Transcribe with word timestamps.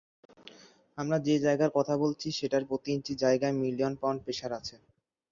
আমরা 0.97 1.17
যে 1.27 1.35
জায়গার 1.45 1.71
কথা 1.77 1.93
বলছি 2.03 2.27
সেটার 2.31 2.63
প্রতি 2.69 2.89
ইঞ্চি 2.93 3.13
জায়গায় 3.23 3.55
মিলিয়ন 3.61 3.93
পাউন্ড 4.01 4.19
প্রেশার 4.23 4.51
আছে! 4.59 4.75